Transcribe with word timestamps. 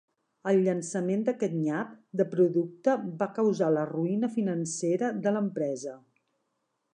El 0.51 0.59
llançament 0.67 1.25
d'aquest 1.27 1.53
nyap 1.57 1.91
de 2.21 2.25
producte 2.31 2.95
va 3.19 3.27
causar 3.37 3.69
la 3.75 3.85
ruïna 3.91 4.31
financera 4.39 5.13
de 5.27 5.35
l'empresa. 5.37 5.95